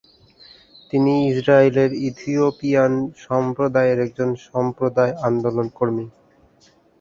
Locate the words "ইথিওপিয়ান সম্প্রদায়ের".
2.07-3.97